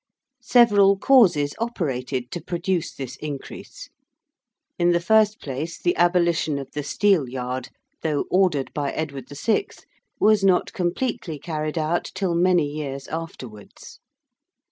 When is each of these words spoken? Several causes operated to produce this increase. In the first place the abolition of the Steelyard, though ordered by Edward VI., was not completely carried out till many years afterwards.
Several 0.41 0.97
causes 0.97 1.53
operated 1.59 2.31
to 2.31 2.41
produce 2.41 2.91
this 2.91 3.17
increase. 3.17 3.87
In 4.79 4.93
the 4.93 4.99
first 4.99 5.39
place 5.39 5.79
the 5.79 5.95
abolition 5.95 6.57
of 6.57 6.71
the 6.71 6.81
Steelyard, 6.81 7.69
though 8.01 8.25
ordered 8.31 8.73
by 8.73 8.91
Edward 8.93 9.29
VI., 9.29 9.67
was 10.19 10.43
not 10.43 10.73
completely 10.73 11.37
carried 11.37 11.77
out 11.77 12.09
till 12.15 12.33
many 12.33 12.65
years 12.65 13.07
afterwards. 13.09 13.99